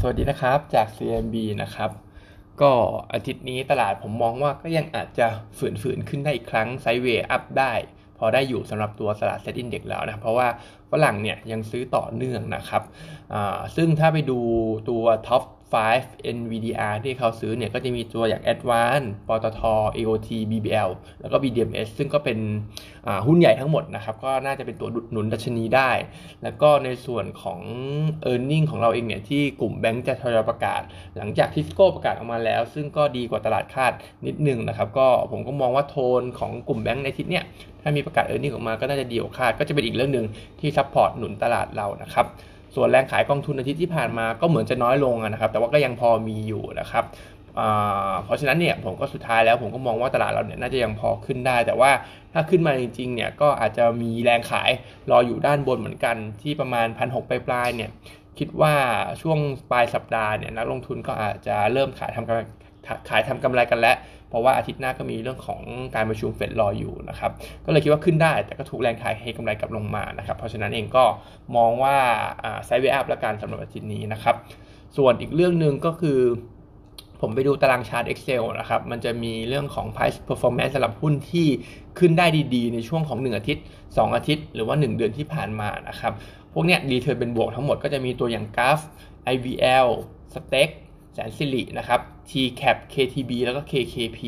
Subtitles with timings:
[0.00, 1.90] สวัสดีนะครับจาก CMB นะครับ
[2.62, 2.72] ก็
[3.12, 5.26] อาทิตย์นี้ตลาดผมมองว่าก็ยังอาจจะ
[5.80, 7.72] ฝืนๆขึ้นได้อีกครั้ง sideways up ได้
[8.18, 10.48] พอได้อยู่สำหรับตัวตลาด SET Index แล้วนะ เพราะว่า
[10.90, 12.82] ฝรั่งเนี่ยยังซื้อต่อเนื่องนะครับ
[13.76, 14.38] ซึ่งถ้าไปดู
[14.90, 15.42] ตัว top
[15.96, 19.60] 5 NVDR ที่เขาซื้อเนี่ยก็จะมีตัวอย่าง Advance ปตท
[19.96, 22.38] AOT BBL แล้วก็ BDMS ซึ่งก็เป็น
[23.26, 25.90] หุ้นใหญ่ทั้งหมดนะครับ ก็น่าจะเป็นตัวหนุนดัชนีได้
[26.42, 27.60] แล้วก็ในส่วนของ
[28.30, 30.82] e a r n i n g ของเราเองเนี่ยที่กลุ่มแบงก์จะทยอยประกาศ
[31.16, 33.92] หลังจากทิสโก้ประกาศออกมาแล้ว ซึ่งก็ดีกว่าตลาดคาด
[34.26, 37.44] นิดนึงนะครับ ก็ผมก็มองว่าโทนของกลุ่มแบงก์ในอาทิตย์เนี่ย
[37.82, 40.26] ถ้ามีประกาศ e a r n i n g ออกมาก็น่าจะดีกว่าคาด ก็จะเป็นอีกเรื่องหนึ่ง
[40.60, 42.26] ที่ support หนุนตลาดเรานะครับ
[42.74, 47.04] ส่วนแรงขายกองทุนอาทิตย์ที่ผ่านมาก็เหมือนจะน้อยลงนะครับ แต่ว่าก็ยังพอมีอยู่นะครับ
[48.24, 51.90] เพราะฉะนั้นเนี่ยผมก็สุดท้ายแล้วผมก็มองว่าตลาดเราเนี่ยน่าจะยังพอขึ้นได้ แต่ว่า
[52.32, 54.70] ถ้าขึ้นมาจริงๆเนี่ยก็อาจจะมีแรงขาย
[55.10, 57.90] รออยู่ด้านบนเหมือนกันที่ประมาณพันหกปลายๆเนี่ย
[58.38, 58.74] คิดว่า
[59.22, 59.38] ช่วง
[59.70, 62.40] ปลายสัปดาห์เนี่ยนักลงทุนก็อาจจะเริ่มขายทำกำไร
[63.08, 63.96] ขายทำกำไรกันแล้ว
[64.28, 65.60] เพราะว่าอาทิตย์หน้าก็มีเรื่องของ
[65.94, 67.30] การประชุมเฟดรออยู่นะครับ
[67.64, 71.04] ก็เลยคิดว่าขึ้นได้แต่ก็ถูกแรงขายให้กำไรกลับลงมานะครับ เพราะฉะนั้นเองก็
[71.56, 71.96] มองว่า
[72.64, 74.36] ไซด์เวอัพและการสำหรับอาทิตย์นี้นะครับ
[74.96, 76.20] ส่วนอีกเรื่องหนึ่งก็คือ
[77.20, 81.46] ผมไปดูตารางชาร์ต Excel นะครับ มันจะมีเรื่องของ price performance สำหรับหุ้นที่
[81.98, 86.12] ขึ้นได้ดีๆ ในช่วงของ 1 อาทิตย์ 2 อาทิตย์ หรือว่า 1 เดือนที่ผ่านมานะครับ
[86.52, 88.80] พวกเนี้ยดีเทอร์เป็นบวกทั้งหมดก็จะมีตัวอย่างกราฟ
[89.34, 89.88] IVL
[90.34, 90.70] Stack
[91.14, 94.20] แสนสิรินะครับ TCAP KTB แล้วก็ KKP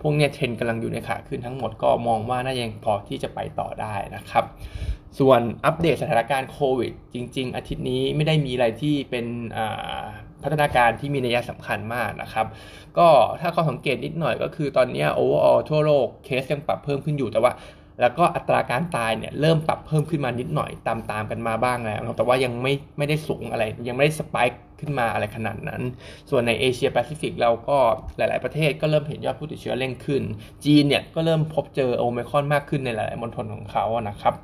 [0.00, 4.44] พวกเนี้ยเทรนกำลังอยู่ในขาขึ้นทั้งหมดก็มองว่าน่ายังพอที่จะไปต่อได้นะครับ
[5.18, 9.26] ส่วนอัปเดตสถานการณ์โควิด จริง ๆ อาทิตย์นี้ไม่ได้มีอะไรที่เป็น
[10.42, 12.46] พัฒนาการที่มีนัยสำคัญมากนะครับ
[12.98, 13.08] ก็
[13.40, 17.52] ถ้าข้อสังเกตนิดหน่อยก็คือตอนนี้ overall ทั่วโลกเคสยังปรับเพิ่มขึ้นอยู่แต่ว่า
[18.00, 24.46] แล้วก็อัตราการตายเนี่ยเริ่มปรับเพิ่มขึ้นมานิดหน่อยตามตามกันมาบ้างแล้วแต่ว่ายังไม่ไม่ได้สูงอะไร ยังไม่ได้ spike
[24.80, 25.82] ขึ้นมาอะไรขนาดนั้น
[26.30, 27.78] ส่วนในเอเชียแปซิฟิกเราก็
[28.16, 30.22] หลาย ๆ ประเทศก็เริ่มเห็นยอดผู้ติดเชื้อเร่งขึ้น
[30.64, 34.34] จีนเนี่ยก็เริ่มพบเจอโอมิครอนมากขึ้นในหลาย ๆ มณฑลของเขานะครับ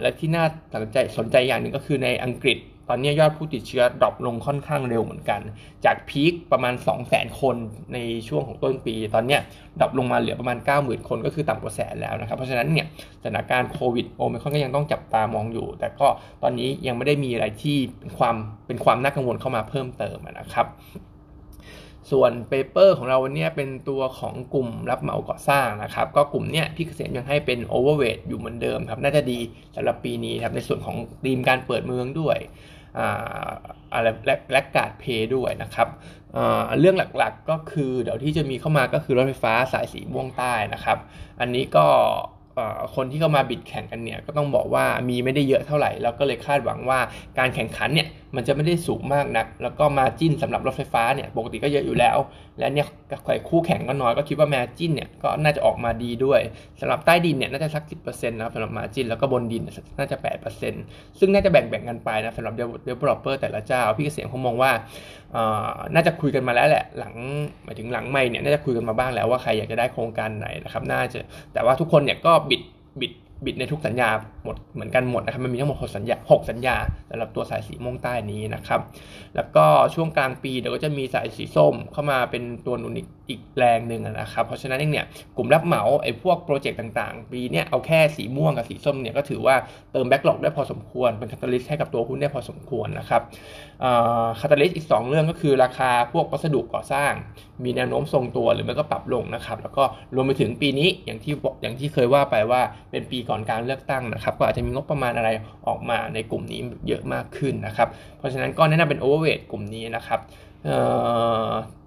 [0.00, 5.40] และที่น่าสนใจสนใจอย่างหนึ่งก็คือในอังกฤษ ตอนนี้ยอดผู้ติดเชื้อ drop ลงค่อนข้างเร็วเหมือนกัน
[5.84, 7.56] จาก peak ประมาณ 2 0 0 0 0 0 คน
[7.94, 9.38] ในช่วงของต้นปี ตอนนี้
[9.80, 12.86] drop ลงมาเหลือประมาณ 90,000 คนก็คือต่ำกว่าแสนแล้วนะครับ เพราะฉะนั้นเนี่ย
[13.22, 16.06] สถานการณ์โควิดโอมิครอนก็ยังต้องจับตามองอยู่ แต่ก็
[16.42, 17.76] ตอนนี้ยังไม่ได้มีอะไรที่
[18.18, 18.36] ความ
[18.66, 20.66] เป็นความน่ากังวลเข้ามาเพิ่มเติมนะครับ
[22.10, 29.38] ส่วน paper ของเราวันนี้เป็นตัวของกลุ่มรับเหมาก่อสร้างนะครับ ก็กลุ่มเนี้ยพี่เกษมยังให้เป็น overweight อยู่เหมือนเดิมครับ น่าจะดี
[29.76, 32.38] สำหรับปีนี้ครับ ในส่วนของธีมการเปิดเมืองด้วย
[33.92, 35.88] อะไรและและกาดเพย์ด้วยนะครับ
[36.78, 40.98] เรื่องหลักๆก็คือเดี๋ยวที่จะมีเข้ามาก็คือรถไฟฟ้าสายสีม่วงใต้นะครับ
[41.40, 41.86] อันนี้ก็
[42.94, 46.98] คนที่เข้ามาบิดแข่งกันเนี่ยก็ต้องบอกว่ามีไม่ได้เยอะเท่าไหร่ แล้วก็เลยคาดหวังว่า
[47.38, 52.16] การแข่งขันเนี่ย มันจะไม่ได้สูงมากนัก แล้วก็มาจิ้นสำหรับรถไฟฟ้าเนี่ยปกติก็เยอะอยู่แล้ว
[52.58, 52.86] และเนี่ย
[53.48, 56.40] คู่แข่งก็น้อยก็คิดว่าแมจิ้นเนี่ยก็น่าจะออกมาดีด้วย
[56.80, 59.62] สำหรับใต้ดินเนี่ยน่าจะสัก 10%นะครับสำหรับ margin แล้วก็บนดิน
[59.98, 60.16] น่าจะ
[60.62, 64.70] 8%ซึ่งน่าจะแบ่งๆกันไปนะสำหรับ developer แต่ละเจ้า พี่เกษมเขามองว่า
[65.94, 67.14] น่าจะคุยกันมาแล้วแหละหลัง
[67.64, 71.18] หมายถึงหลังไมค์เนี่ยน่าจะคุยกันมาบ้างแล้วว่าใครอยากจะได้โครงการไหนนะครับน่าจะ
[71.52, 72.62] แต่ว่าทุกคนเนี่ยก็บิด
[73.00, 73.12] บิด
[73.46, 74.08] บิดในทุกสัญญา
[74.44, 76.76] หมดเหมือนกันหมดนะครับมันมีทั้งหมด6สัญญา6สัญญา
[77.08, 78.80] สำหรับตัวสายสีม่วงใต้นี้นะครับ
[79.36, 89.54] แล้วก็ช่วงกลางปีเดี๋ยวก็จะมีสายสีส้มเข้ามาเป็นตัวหนุนอีกอีกแรงหนึ่งนะครับ เพราะฉะนั้นเองเนี่ยกลุ่มรับเหมาไอ้พวกโปรเจกต์ต่างๆ ปีนี้เอาแค่สีม่วงกับสีส้มเนี่ยก็ถือว่า
[89.92, 93.22] เติม backlog ได้พอสมควร เป็น catalyst ให้กับตัวหุ้นได้พอสมควรนะครับ
[94.40, 97.12] catalyst อีก 2 เรื่องก็คือราคาพวกวัสดุก่อสร้าง
[97.64, 99.84] มีแนวโน้มทรงตัวหรือไม่ก็ปรับลงนะครับ แล้วก็
[100.14, 101.32] รวมไปถึงปีนี้อย่างที่
[101.62, 105.28] อย่างที่เคยว่าไปว่าเป็นปีก่อนการเลือกตั้งนะครับ ก็อาจจะมีงบประมาณอะไร
[105.66, 110.20] ออกมาในกลุ่มนี้เยอะมากขึ้นนะครับ เพราะฉะนั้นก็แนะนำเป็น overweight กลุ่มนี้นะครับ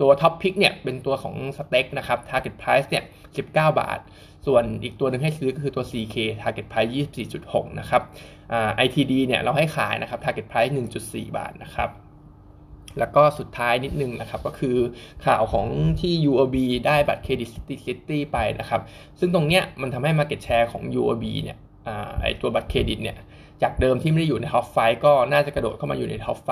[0.00, 3.04] ตัว top pick เนี่ยเป็นตัวของ STEC นะครับ target price เนี่ย
[3.36, 3.98] 19 บาท
[4.46, 6.90] ส่วนอีกตัวหนึ่งให้ซื้อก็คือตัว CK target price
[7.34, 8.02] 24.6 นะครับ
[8.84, 10.72] ITD เนี่ยเราให้ขายนะครับ target price
[11.04, 11.90] 1.4 บาทนะครับ
[12.98, 14.76] แล้วก็สุดท้ายนิดนึงนะครับ ก็คือ
[15.26, 15.66] ข่าวของ
[16.00, 16.56] ที่ UOB
[16.86, 18.80] ได้บัตรเครดิต Citi Citi ไปนะครับ
[19.18, 21.58] ซึ่งตรงเนี้ยมันทำให้ Market Share ของ UOB เนี่ย
[22.22, 23.16] ไอตัวบัตรเครดิตเนี่ย
[23.64, 26.50] จากเดิมที่ไม่ได้อยู่ใน top fiveก็น่าจะกระโดดเข้ามาอยู่ใน top five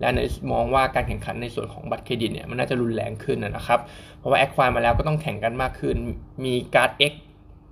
[0.00, 0.20] และใน
[0.52, 3.80] มองว่าการแข่งขันในส่วนของบัตรเครดิตเนี่ยมันน่าจะรุนแรงขึ้นนะครับ
[4.18, 5.96] เพราะว่า acquire มาแล้วก็ต้องแข่งกันมากขึ้น
[6.44, 7.14] มี Card X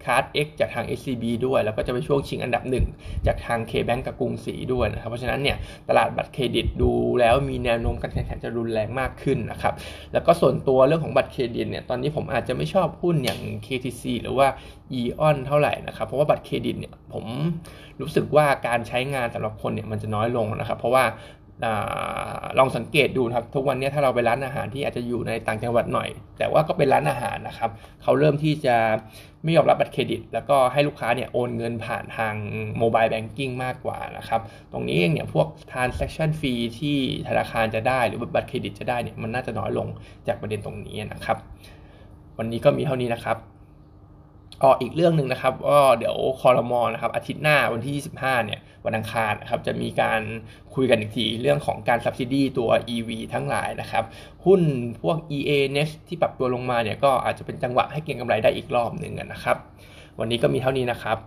[0.04, 2.86] Card X จากทาง SCB ด้วย แล้วก็จะไปช่วงชิงอันดับหนึ่ง
[3.26, 5.56] จากทาง KBank กับกรุงศรีด้วยนะครับเพราะฉะนั้นเนี่ย
[5.88, 9.74] ตลาดบัตรเครดิตดูแล้วมีแนวโน้มการแข่งขันจะรุนแรงมากขึ้นนะครับ
[10.12, 14.48] แล้วก็ส่วนตัวเรื่องของบัตรเครดิตเนี่ยตอนนี้ผมอาจจะไม่ชอบหุ้นอย่าง KTC หรือว่า
[14.98, 17.24] AEON เท่าไหร่นะครับเพราะว่าบัตรเครดิตเนี่ยผม
[18.00, 21.04] รู้สึกว่าการใช้งานสำหรับคนเนี่ยมันจะน้อยลงนะครับเพราะว่า
[22.58, 26.08] ลองสังเกตดูครับทุกวันนี้ถ้าเราไปร้านอาหารที่อาจจะอยู่ในต่างจังหวัดหน่อย
[26.38, 27.70] แต่ว่าก็เป็นร้านอาหารนะครับ
[28.02, 28.76] เขาเริ่มที่จะ
[29.44, 32.34] ไม่ยอมรับบัตรเครดิต แล้วก็ให้ลูกค้าเนี่ยโอนเงินผ่านทาง
[32.78, 34.40] โมบายแบงกิ้งมากกว่านะครับ
[34.72, 36.96] ตรงนี้เองเนี่ยพวก transaction fee ที่
[37.28, 39.88] ธนาคารจะได้หรือบัตรเครดิตจะได้เนี่ยมันน่าจะน้อยลง
[40.26, 41.38] จากประเด็นตรงนี้นะครับ
[42.38, 43.38] วันนี้ก็มีเท่านี้นะครับ
[44.62, 50.20] อ๋ออีกเรื่องหนึ่งนะครับก็เดี๋ยวคอรมอนะครับอาทิตย์หน้าวันที่ 25เนี่ย วันอังคารนะครับจะมีการ
[50.74, 54.04] คุยกันอีกทีเรื่องของการ subsidy ตัว EV ทั้งหลายนะครับ
[54.44, 54.60] หุ้น
[55.02, 59.56] พวก EA Nest ที่ปรับตัวลงมาเนี่ยก็อาจจะเป็นจังหวะให้เก็งกำไรได้อีกรอบหนึ่งนะครับ
[60.18, 61.18] วันนี้ก็มีเท่านี้นะครับ